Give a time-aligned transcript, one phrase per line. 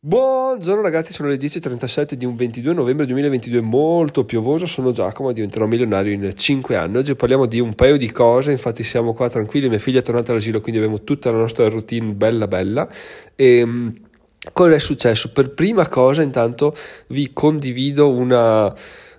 [0.00, 5.66] Buongiorno ragazzi, sono le 10.37 di un 22 novembre 2022 molto piovoso, sono Giacomo, diventerò
[5.66, 6.98] milionario in 5 anni.
[6.98, 10.30] Oggi parliamo di un paio di cose, infatti siamo qua tranquilli, mia figlia è tornata
[10.30, 12.88] all'asilo, quindi abbiamo tutta la nostra routine bella bella.
[13.34, 13.92] E, ehm,
[14.52, 15.32] cosa è successo?
[15.32, 16.76] Per prima cosa intanto
[17.08, 18.72] vi condivido una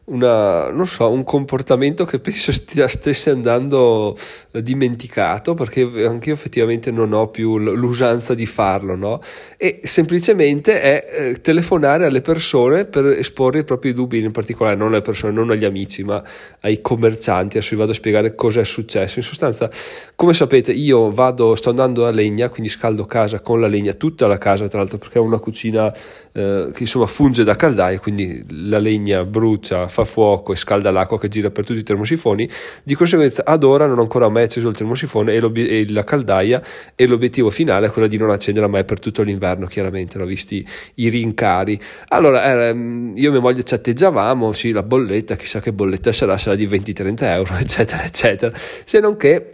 [0.10, 4.18] una, non so, un comportamento che penso stia, stesse andando
[4.52, 9.22] dimenticato perché anche io effettivamente non ho più l'usanza di farlo no?
[9.58, 14.90] e semplicemente è eh, telefonare alle persone per esporre i propri dubbi in particolare non
[14.90, 16.24] alle persone, non agli amici ma
[16.62, 19.70] ai commercianti adesso vi vado a spiegare cosa è successo in sostanza
[20.16, 24.26] come sapete io vado, sto andando a legna quindi scaldo casa con la legna tutta
[24.26, 25.94] la casa tra l'altro perché ho una cucina
[26.32, 31.20] eh, che insomma funge da caldaia quindi la legna brucia fa fuoco e scalda l'acqua
[31.20, 32.50] che gira per tutti i termosifoni,
[32.84, 36.62] di conseguenza ad ora non ho ancora mai acceso il termosifone e, e la caldaia
[36.96, 40.66] e l'obiettivo finale è quello di non accenderla mai per tutto l'inverno, chiaramente, l'ho visti
[40.96, 41.80] i rincari.
[42.10, 46.56] Allora, eh, io e mia moglie chatteggiavamo, sì, la bolletta, chissà che bolletta sarà, sarà
[46.56, 49.54] di 20-30 euro, eccetera, eccetera, se non che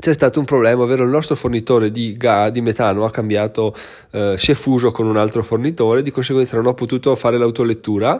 [0.00, 3.74] c'è stato un problema, ovvero il nostro fornitore di, gas, di metano ha cambiato,
[4.12, 8.18] eh, si è fuso con un altro fornitore, di conseguenza non ho potuto fare l'autolettura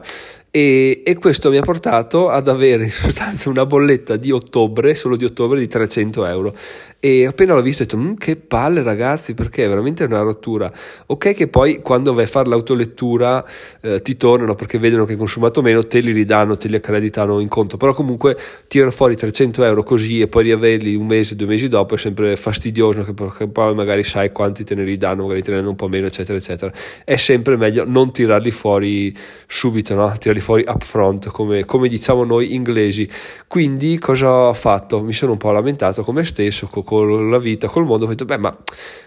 [0.53, 5.15] e, e, questo mi ha portato ad avere in sostanza una bolletta di ottobre, solo
[5.15, 6.55] di ottobre, di 300 euro.
[6.98, 10.71] E appena l'ho visto ho detto, mm, che palle ragazzi, perché è veramente una rottura.
[11.06, 13.45] Ok che poi quando vai a fare l'autolettura
[13.81, 17.39] eh, ti tornano perché vedono che hai consumato meno, te li ridanno, te li accreditano
[17.39, 21.47] in conto, però comunque tirano fuori 300 euro così e poi riaverli un mese, due
[21.47, 25.53] mesi dopo è sempre fastidioso perché poi magari sai quanti te ne ridanno, magari te
[25.53, 26.73] ne danno un po' meno, eccetera, eccetera.
[27.05, 30.12] È sempre meglio non tirarli fuori subito, no?
[30.19, 33.08] Tirarli tirarli fuori up front, come, come, diciamo noi inglesi.
[33.46, 35.02] Quindi cosa ho fatto?
[35.02, 38.08] Mi sono un po' lamentato con me stesso, con, con la vita, col mondo, ho
[38.08, 38.56] detto, beh, ma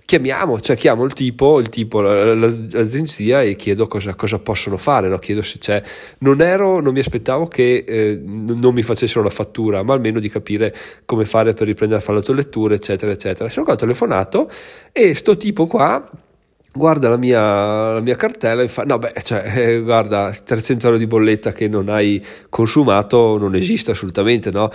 [0.06, 5.18] chiamiamo, cioè chiamo il tipo, il tipo l'agenzia e chiedo cosa, cosa possono fare, no?
[5.18, 5.82] chiedo se c'è.
[6.20, 10.30] Non ero, non mi aspettavo che eh, non mi facessero la fattura, ma almeno di
[10.30, 10.74] capire
[11.06, 13.50] come fare per riprendere a fare la tua lettura, eccetera, eccetera.
[13.50, 14.50] Sono qua telefonato
[14.92, 16.10] e sto tipo qua
[16.76, 20.98] guarda la mia, la mia, cartella e fa no beh cioè, eh, guarda 300 euro
[20.98, 24.72] di bolletta che non hai consumato non esiste assolutamente no?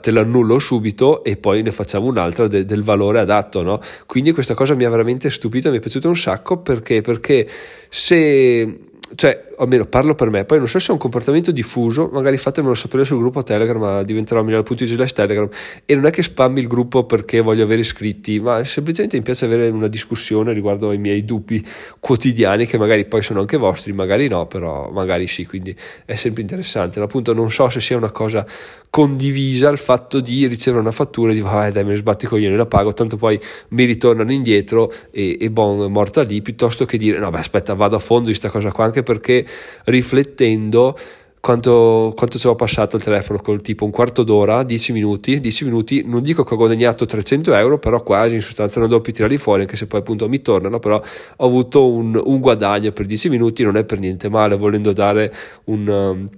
[0.00, 3.80] Te l'annullo subito e poi ne facciamo un'altra de, del valore adatto no?
[4.06, 7.48] Quindi questa cosa mi ha veramente stupito mi è piaciuto un sacco perché perché
[7.88, 12.38] se cioè, almeno parlo per me, poi non so se è un comportamento diffuso, magari
[12.38, 15.48] fatemelo sapere sul gruppo Telegram, ma diventerò slash Telegram,
[15.84, 19.44] e non è che spammi il gruppo perché voglio avere iscritti, ma semplicemente mi piace
[19.44, 21.64] avere una discussione riguardo ai miei dubbi
[21.98, 26.40] quotidiani, che magari poi sono anche vostri, magari no, però magari sì, quindi è sempre
[26.40, 27.00] interessante.
[27.00, 28.46] Appunto non so se sia una cosa
[28.90, 32.28] condivisa il fatto di ricevere una fattura e di ah, dai me ne sbatti i
[32.28, 36.98] coglioni, la pago, tanto poi mi ritornano indietro e, e bon, morta lì, piuttosto che
[36.98, 39.46] dire no beh aspetta vado a fondo di questa cosa qua, anche perché
[39.84, 40.96] riflettendo
[41.40, 45.64] quanto, quanto ci ho passato il telefono col tipo un quarto d'ora, 10 minuti, 10
[45.64, 49.12] minuti, non dico che ho guadagnato 300 euro, però quasi in sostanza non devo più
[49.12, 51.02] tirarli fuori, anche se poi appunto mi tornano, però
[51.36, 55.32] ho avuto un, un guadagno per 10 minuti, non è per niente male, volendo dare
[55.64, 55.88] un...
[55.88, 56.28] Um,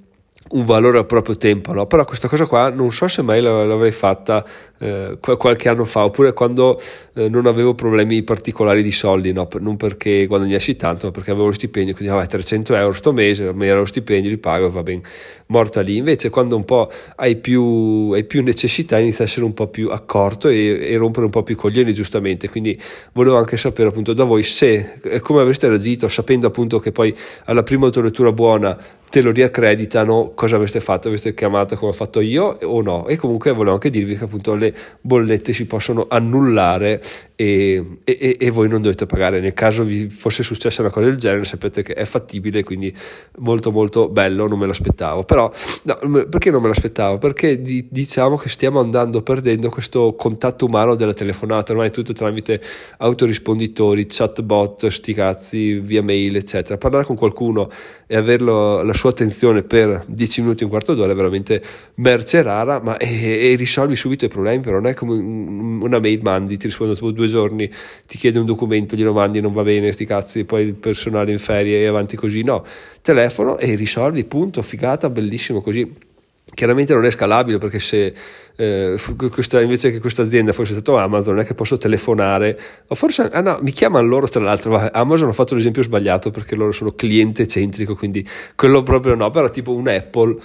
[0.53, 1.87] un valore al proprio tempo, no?
[1.87, 4.45] però questa cosa qua non so se mai l'avrei fatta
[4.79, 6.81] eh, qualche anno fa oppure quando
[7.15, 9.49] eh, non avevo problemi particolari di soldi, no?
[9.61, 13.53] non perché guadagnassi tanto ma perché avevo lo stipendio, quindi vabbè 300 euro sto mese,
[13.53, 15.03] mi era lo stipendio, li pago e va bene,
[15.47, 19.55] morta lì, invece quando un po' hai più, hai più necessità inizia a essere un
[19.55, 22.79] po' più accorto e, e rompere un po' più i coglioni giustamente, quindi
[23.13, 27.15] volevo anche sapere appunto da voi se, eh, come avreste reagito sapendo appunto che poi
[27.45, 28.77] alla prima autolettura buona
[29.13, 31.07] te lo riaccreditano, cosa avreste fatto?
[31.07, 33.07] Avreste chiamato come ho fatto io o no?
[33.07, 37.01] E comunque volevo anche dirvi che appunto le bollette si possono annullare
[37.43, 39.41] e, e, e, voi non dovete pagare.
[39.41, 42.95] Nel caso vi fosse successa una cosa del genere, sapete che è fattibile, quindi
[43.39, 45.25] molto molto bello, non me l'aspettavo.
[45.25, 45.51] Però,
[45.83, 47.19] no, perché non me l'aspettavo?
[47.19, 52.61] Perché di, diciamo che stiamo andando perdendo questo contatto umano della telefonata, ormai tutto tramite
[52.99, 56.77] autorisponditori, chatbot, sti cazzi, via mail, eccetera.
[56.77, 57.69] Parlare con qualcuno
[58.07, 61.61] e averlo la sua attenzione per 10 minuti, un quarto d'ora è veramente
[61.97, 66.21] merce rara, ma e, e risolvi subito i problemi, però non è come una mail
[66.23, 67.71] mandi, ti rispondo dopo due giorni,
[68.07, 71.39] ti chiede un documento, glielo mandi, non va bene, sti cazzi, poi il personale in
[71.39, 72.65] ferie e avanti così, no,
[73.01, 76.11] telefono e risolvi, punto, figata, bellissimo così.
[76.55, 78.13] Chiaramente non è scalabile perché se
[78.57, 78.97] eh,
[79.31, 82.59] questa, invece che questa azienda fosse stata Amazon non è che posso telefonare,
[82.89, 86.55] o forse ah no, mi chiamano loro tra l'altro, Amazon ha fatto l'esempio sbagliato perché
[86.55, 90.37] loro sono cliente centrico, quindi quello proprio no, però tipo un Apple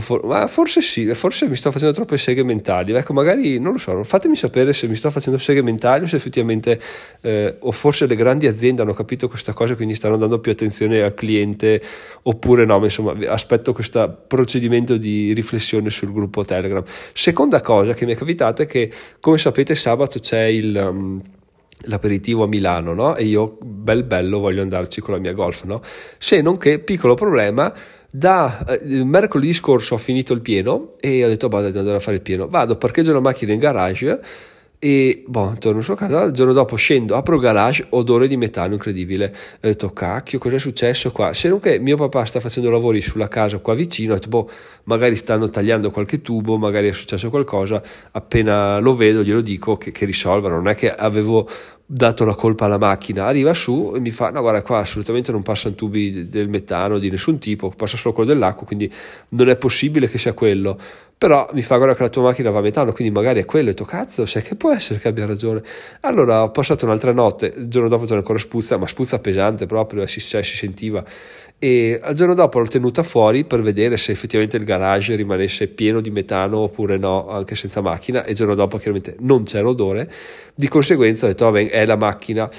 [0.00, 2.92] For- ma forse sì, forse mi sto facendo troppe seghe mentali.
[2.92, 6.16] Ecco, magari non lo so, fatemi sapere se mi sto facendo seghe mentali o se
[6.16, 6.80] effettivamente,
[7.20, 10.50] eh, o forse le grandi aziende hanno capito questa cosa e quindi stanno dando più
[10.50, 11.82] attenzione al cliente,
[12.22, 12.78] oppure no.
[12.78, 16.82] Ma insomma, aspetto questo procedimento di riflessione sul gruppo Telegram.
[17.12, 18.90] Seconda cosa che mi è capitata è che,
[19.20, 20.74] come sapete, sabato c'è il.
[20.74, 21.22] Um,
[21.82, 23.16] l'aperitivo a Milano, no?
[23.16, 25.80] E io, bel bello, voglio andarci con la mia golf, no?
[26.18, 27.72] Se non che, piccolo problema,
[28.10, 32.00] da eh, mercoledì scorso ho finito il pieno e ho detto, boh, devo andare a
[32.00, 32.48] fare il pieno.
[32.48, 34.20] Vado, parcheggio la macchina in garage
[34.84, 38.72] e boh, torno su casa, il giorno dopo scendo, apro il garage, odore di metano
[38.72, 39.26] incredibile.
[39.26, 41.32] Ho detto, cacchio, cos'è successo qua?
[41.32, 44.50] Se non che mio papà sta facendo lavori sulla casa qua vicino, ho detto, boh,
[44.84, 47.80] magari stanno tagliando qualche tubo, magari è successo qualcosa,
[48.10, 51.48] appena lo vedo glielo dico che, che risolvano, non è che avevo
[51.86, 55.44] dato la colpa alla macchina, arriva su e mi fa, no guarda qua assolutamente non
[55.44, 58.92] passano tubi del metano di nessun tipo, passa solo quello dell'acqua, quindi
[59.28, 60.76] non è possibile che sia quello
[61.22, 63.70] però mi fa guarda che la tua macchina va a metano, quindi magari è quello,
[63.70, 65.62] e tu cazzo, sai che può essere che abbia ragione.
[66.00, 70.04] Allora ho passato un'altra notte, il giorno dopo c'era ancora spuzza, ma spuzza pesante proprio,
[70.06, 71.04] si, cioè, si sentiva.
[71.60, 76.00] E al giorno dopo l'ho tenuta fuori per vedere se effettivamente il garage rimanesse pieno
[76.00, 80.10] di metano oppure no, anche senza macchina, e il giorno dopo chiaramente non c'era odore,
[80.56, 82.50] di conseguenza ho detto vabbè è la macchina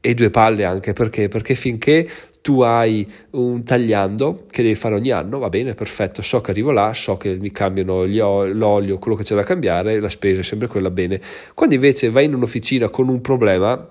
[0.00, 1.26] e due palle anche perché?
[1.26, 2.08] Perché finché
[2.42, 6.72] tu hai un tagliando che devi fare ogni anno, va bene, perfetto, so che arrivo
[6.72, 10.66] là, so che mi cambiano l'olio, quello che c'è da cambiare, la spesa è sempre
[10.66, 11.20] quella bene.
[11.54, 13.88] Quando invece vai in un'officina con un problema,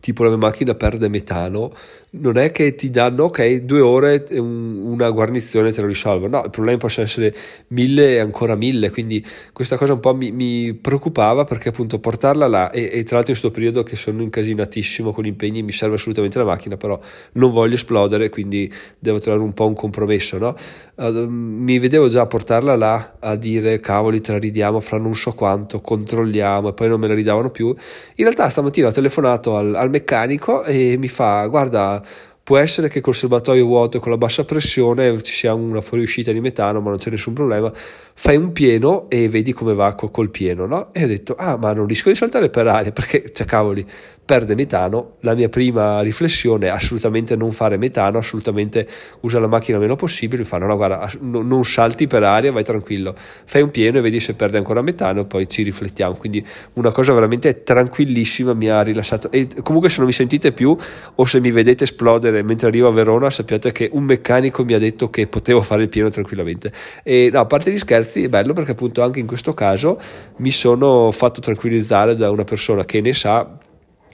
[0.00, 1.72] tipo la mia macchina perde metano,
[2.10, 6.50] non è che ti danno ok due ore una guarnizione te lo risolvo no i
[6.50, 7.34] problemi possono essere
[7.68, 12.46] mille e ancora mille quindi questa cosa un po' mi, mi preoccupava perché appunto portarla
[12.46, 15.72] là e, e, tra l'altro in questo periodo che sono incasinatissimo con gli impegni mi
[15.72, 16.98] serve assolutamente la macchina però
[17.32, 20.54] non voglio esplodere quindi devo trovare un po' un compromesso no?
[20.94, 25.34] Uh, mi vedevo già portarla là a dire cavoli te la ridiamo fra non so
[25.34, 29.74] quanto controlliamo e poi non me la ridavano più in realtà stamattina ho telefonato al,
[29.74, 31.95] al meccanico e mi fa guarda
[32.42, 36.30] Può essere che col serbatoio vuoto e con la bassa pressione ci sia una fuoriuscita
[36.30, 37.72] di metano, ma non c'è nessun problema.
[38.18, 40.88] Fai un pieno e vedi come va col pieno, no?
[40.92, 43.86] E ho detto, ah, ma non rischio di saltare per aria, perché, cioè, cavoli,
[44.26, 45.16] perde metano.
[45.20, 48.86] La mia prima riflessione è assolutamente non fare metano, assolutamente
[49.20, 50.42] usa la macchina meno possibile.
[50.42, 54.18] Mi fanno, no, guarda, non salti per aria, vai tranquillo, fai un pieno e vedi
[54.18, 56.16] se perde ancora metano e poi ci riflettiamo.
[56.16, 59.30] Quindi una cosa veramente tranquillissima mi ha rilassato.
[59.30, 60.76] E comunque se non mi sentite più
[61.14, 64.78] o se mi vedete esplodere mentre arrivo a Verona, sappiate che un meccanico mi ha
[64.78, 66.72] detto che potevo fare il pieno tranquillamente.
[67.04, 70.00] E no, a parte gli scherzi, è bello perché appunto anche in questo caso
[70.36, 73.58] mi sono fatto tranquillizzare da una persona che ne sa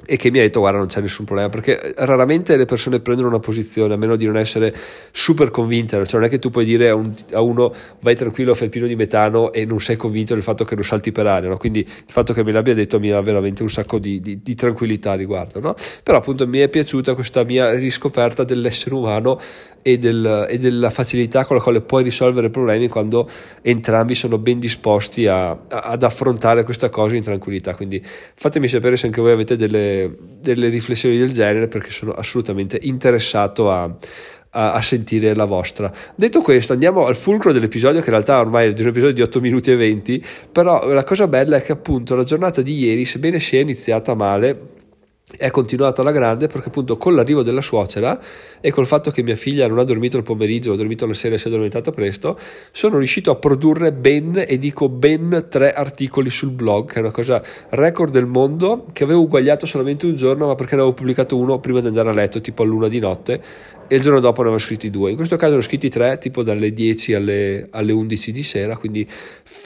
[0.04, 3.28] e che mi ha detto guarda non c'è nessun problema perché raramente le persone prendono
[3.28, 4.74] una posizione a meno di non essere
[5.10, 8.54] super convinte cioè non è che tu puoi dire a, un, a uno vai tranquillo
[8.54, 11.26] fai il pieno di metano e non sei convinto del fatto che non salti per
[11.26, 11.56] aria no?
[11.56, 14.54] quindi il fatto che me l'abbia detto mi ha veramente un sacco di, di, di
[14.54, 15.74] tranquillità a riguardo no?
[16.02, 19.38] però appunto mi è piaciuta questa mia riscoperta dell'essere umano
[19.82, 23.28] e, del, e, della facilità con la quale puoi risolvere problemi quando
[23.60, 27.74] entrambi sono ben disposti a, a, ad affrontare questa cosa in tranquillità.
[27.74, 29.91] Quindi fatemi sapere se anche voi avete delle,
[30.40, 33.94] delle riflessioni del genere perché sono assolutamente interessato a,
[34.50, 35.92] a, sentire la vostra.
[36.14, 39.40] Detto questo, andiamo al fulcro dell'episodio, che in realtà ormai è un episodio di 8
[39.40, 43.38] minuti e 20, però la cosa bella è che appunto la giornata di ieri, sebbene
[43.38, 44.80] sia iniziata male,
[45.36, 48.20] è continuato alla grande perché appunto con l'arrivo della suocera
[48.60, 51.34] e col fatto che mia figlia non ha dormito il pomeriggio, ha dormito la sera
[51.34, 52.38] e si è addormentata presto,
[52.70, 57.10] sono riuscito a produrre ben, e dico ben, tre articoli sul blog, che è una
[57.10, 61.36] cosa record del mondo, che avevo uguagliato solamente un giorno, ma perché ne avevo pubblicato
[61.36, 63.42] uno prima di andare a letto, tipo a luna di notte,
[63.88, 65.10] e il giorno dopo ne avevo scritti due.
[65.10, 68.76] In questo caso ne ho scritti tre, tipo dalle 10 alle, alle 11 di sera,
[68.76, 69.06] quindi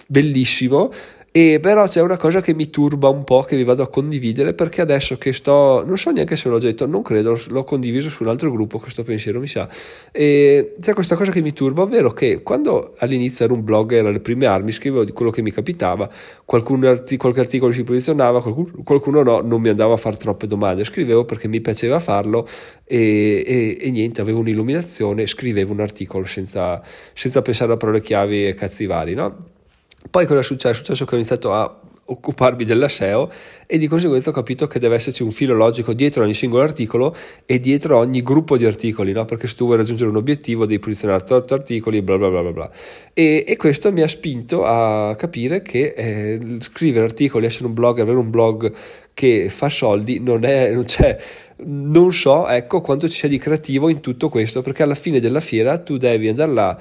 [0.09, 0.91] bellissimo.
[1.37, 4.55] E però c'è una cosa che mi turba un po', che vi vado a condividere,
[4.55, 8.09] perché adesso che sto, non so neanche se l'ho già detto, non credo, l'ho condiviso
[8.09, 9.69] su un altro gruppo, questo pensiero mi sa.
[10.13, 14.21] E c'è questa cosa che mi turba, ovvero che quando all'inizio ero un blogger alle
[14.21, 16.09] prime armi, scrivevo di quello che mi capitava,
[16.47, 20.85] artic- qualche articolo si posizionava, qualcuno, qualcuno, no, non mi andava a fare troppe domande,
[20.85, 22.49] scrivevo perché mi piaceva farlo
[22.83, 26.81] e, e, e niente, avevo un'illuminazione, scrivevo un articolo senza,
[27.13, 29.55] senza pensare a parole chiavi e cazzi vari, no?
[30.11, 30.73] Poi cosa è successo?
[30.73, 33.31] È successo che ho iniziato a occuparmi della SEO
[33.67, 37.15] e di conseguenza ho capito che deve esserci un filo logico dietro ogni singolo articolo
[37.45, 39.25] e dietro ogni gruppo di articoli, no?
[39.25, 42.53] perché se tu vuoi raggiungere un obiettivo devi posizionare 8 articoli, bla bla bla bla
[42.53, 42.71] bla.
[43.13, 48.05] E, e questo mi ha spinto a capire che eh, scrivere articoli, essere un blogger,
[48.05, 48.73] avere un blog
[49.13, 51.19] che fa soldi, non, è, non c'è
[51.59, 55.41] non so ecco quanto ci sia di creativo in tutto questo perché alla fine della
[55.41, 56.79] fiera tu devi andare là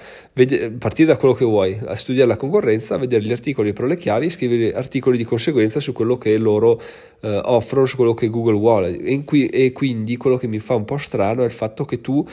[0.78, 4.30] partire da quello che vuoi a studiare la concorrenza vedere gli articoli pro le chiavi
[4.30, 6.82] scrivere articoli di conseguenza su quello che loro
[7.22, 8.98] eh, offrono su quello che Google vuole.
[9.00, 12.02] E, qui, e quindi quello che mi fa un po' strano è il fatto che
[12.02, 12.26] tu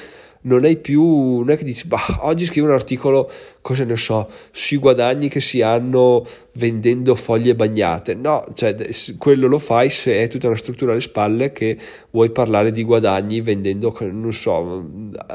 [0.42, 3.30] non hai più, non è che dici, bah, oggi scrivo un articolo,
[3.60, 8.14] cosa ne so, sui guadagni che si hanno vendendo foglie bagnate.
[8.14, 8.74] No, cioè,
[9.18, 11.78] quello lo fai se è tutta una struttura alle spalle che
[12.10, 14.84] vuoi parlare di guadagni vendendo, non so,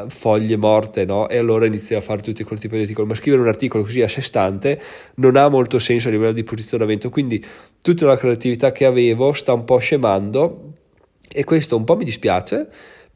[0.09, 1.29] foglie morte, no?
[1.29, 3.07] E allora inizi a fare tutti quel tipo di articoli.
[3.07, 4.81] Ma scrivere un articolo così a sé stante
[5.15, 7.09] non ha molto senso a livello di posizionamento.
[7.09, 7.43] Quindi
[7.81, 10.73] tutta la creatività che avevo sta un po' scemando
[11.29, 12.67] e questo un po' mi dispiace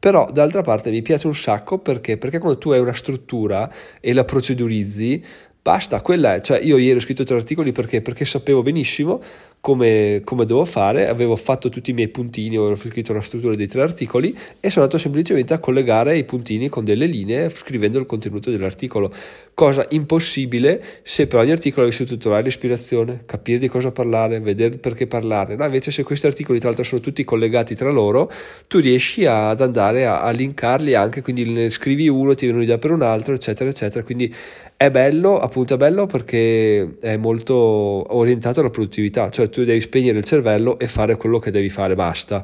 [0.02, 4.12] però d'altra parte mi piace un sacco perché, perché quando tu hai una struttura e
[4.12, 5.24] la procedurizzi,
[5.62, 9.22] basta, quella è, cioè io ieri ho scritto tre articoli perché, perché sapevo benissimo
[9.60, 13.68] come, come dovevo fare, avevo fatto tutti i miei puntini, avevo scritto la struttura dei
[13.68, 18.06] tre articoli e sono andato semplicemente a collegare i puntini con delle linee scrivendo il
[18.06, 19.12] contenuto dell'articolo,
[19.54, 25.06] cosa impossibile se per ogni articolo avessi trovare l'ispirazione, capire di cosa parlare, vedere perché
[25.06, 25.64] parlare, no?
[25.64, 28.28] invece se questi articoli tra l'altro sono tutti collegati tra loro,
[28.66, 32.78] tu riesci ad andare a, a linkarli anche, quindi ne scrivi uno, ti viene un'idea
[32.78, 34.34] per un altro, eccetera, eccetera, quindi
[34.76, 40.18] è bello, appunto è bello perché è molto orientato alla produttività, cioè tu devi spegnere
[40.18, 42.42] il cervello e fare quello che devi fare, basta.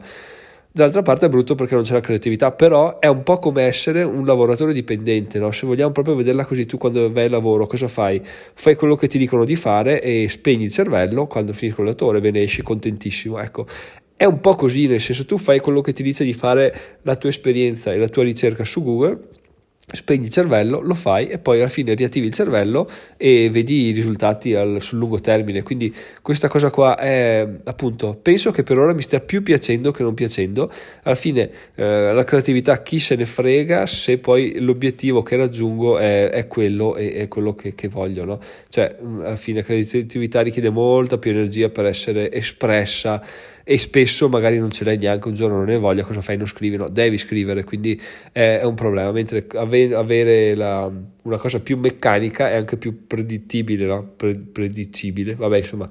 [0.70, 4.02] Dall'altra parte è brutto perché non c'è la creatività, però è un po' come essere
[4.02, 5.50] un lavoratore dipendente, no?
[5.50, 8.20] se vogliamo proprio vederla così, tu quando vai al lavoro cosa fai?
[8.22, 12.20] Fai quello che ti dicono di fare e spegni il cervello quando finisci con l'attore,
[12.20, 13.40] ve ne esci contentissimo.
[13.40, 13.66] Ecco,
[14.14, 17.16] è un po' così, nel senso tu fai quello che ti dice di fare la
[17.16, 19.46] tua esperienza e la tua ricerca su Google
[19.92, 23.90] spegni il cervello, lo fai e poi alla fine riattivi il cervello e vedi i
[23.92, 25.62] risultati al, sul lungo termine.
[25.62, 30.02] Quindi questa cosa qua è appunto, penso che per ora mi stia più piacendo che
[30.02, 30.70] non piacendo.
[31.02, 36.28] Alla fine eh, la creatività chi se ne frega se poi l'obiettivo che raggiungo è,
[36.28, 38.24] è quello e è quello che, che voglio.
[38.24, 38.38] No?
[38.68, 43.22] Cioè alla fine la creatività richiede molta più energia per essere espressa
[43.70, 46.38] e spesso magari non ce l'hai neanche un giorno, non ne voglia, cosa fai?
[46.38, 48.00] Non scrivi, no, devi scrivere, quindi
[48.32, 50.90] è, è un problema, mentre ave, avere la,
[51.24, 54.10] una cosa più meccanica è anche più predittibile, no?
[54.16, 55.86] Pre, predicibile, vabbè insomma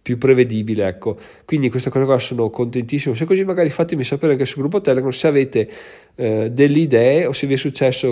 [0.00, 1.18] più prevedibile, ecco.
[1.44, 3.14] Quindi questa cosa qua sono contentissimo.
[3.14, 5.68] Se così magari fatemi sapere anche sul gruppo Telegram se avete
[6.20, 8.06] eh, delle idee o se vi è successo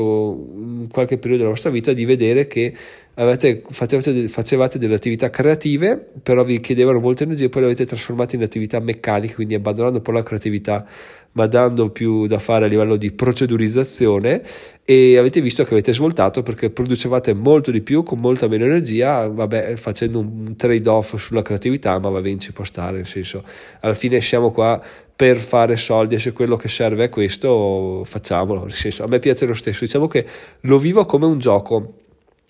[0.54, 2.72] in qualche periodo della vostra vita di vedere che
[3.14, 7.84] avete, facevate, facevate delle attività creative, però vi chiedevano molta energia e poi le avete
[7.84, 10.86] trasformate in attività meccaniche, quindi abbandonando un po' la creatività,
[11.32, 14.40] ma dando più da fare a livello di procedurizzazione
[14.84, 19.26] e avete visto che avete svoltato perché producevate molto di più con molta meno energia,
[19.26, 23.42] vabbè, facendo un trade-off sulla creatività, ma va bene, ci può stare, nel senso,
[23.80, 24.80] alla fine siamo qua
[25.16, 29.18] per fare soldi e se quello che serve è questo, facciamolo, nel senso, a me
[29.18, 30.26] piace lo stesso, diciamo che
[30.60, 31.94] lo vivo come un gioco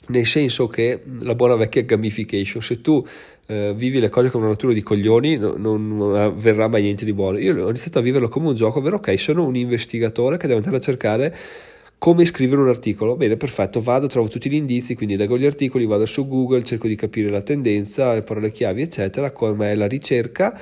[0.08, 3.04] nel senso che la buona vecchia gamification, se tu
[3.46, 7.04] eh, vivi le cose come una natura di coglioni, no, non, non avverrà mai niente
[7.04, 7.38] di buono.
[7.38, 10.60] Io ho iniziato a viverlo come un gioco, ovvero ok, sono un investigatore che deve
[10.60, 11.36] andare a cercare
[11.98, 13.16] come scrivere un articolo.
[13.16, 16.86] Bene, perfetto, vado, trovo tutti gli indizi, quindi leggo gli articoli, vado su Google, cerco
[16.86, 20.56] di capire la tendenza, le parole chiavi, eccetera, come è la ricerca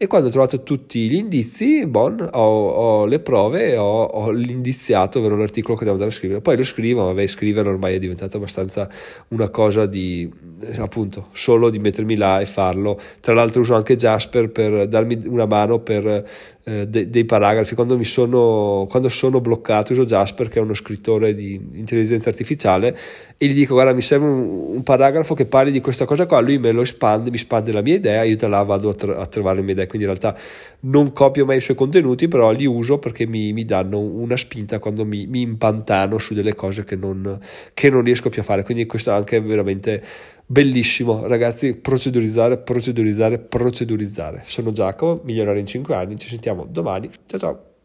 [0.00, 5.18] e quando ho trovato tutti gli indizi, bon, ho, ho le prove, ho, ho l'indiziato,
[5.18, 6.40] ovvero l'articolo che devo andare a scrivere.
[6.40, 8.88] Poi lo scrivo, vabbè, scrivere ormai è diventato abbastanza
[9.30, 10.30] una cosa di,
[10.78, 12.96] appunto, solo di mettermi là e farlo.
[13.18, 16.24] Tra l'altro uso anche Jasper per darmi una mano per
[16.68, 17.74] eh, de, dei paragrafi.
[17.74, 22.94] Quando, sono, quando sono bloccato uso Jasper che è uno scrittore di intelligenza artificiale
[23.38, 26.40] e gli dico guarda mi serve un, un paragrafo che parli di questa cosa qua,
[26.40, 29.16] lui me lo espande, mi espande la mia idea, io da là vado a, tr-
[29.16, 30.38] a trovare le mie idee, quindi in realtà
[30.80, 34.78] non copio mai i suoi contenuti, però li uso perché mi, mi danno una spinta
[34.78, 37.38] quando mi, mi impantano su delle cose che non,
[37.72, 40.02] che non riesco più a fare, quindi questo è anche veramente
[40.48, 41.74] bellissimo ragazzi.
[41.76, 44.42] Procedurizzare procedurizzare procedurizzare.
[44.46, 46.18] Sono Giacomo migliorare in 5 anni.
[46.18, 47.10] Ci sentiamo domani.
[47.26, 47.77] Ciao ciao